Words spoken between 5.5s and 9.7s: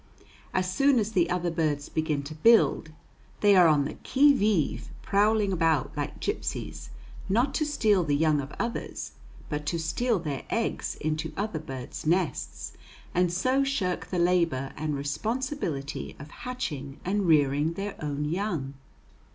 about like gypsies, not to steal the young of others, but